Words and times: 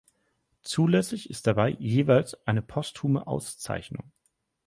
Zulässig 0.63 1.29
ist 1.29 1.45
dabei 1.45 1.75
jeweils 1.77 2.33
eine 2.47 2.63
posthume 2.63 3.27
Auszeichnung. 3.27 4.11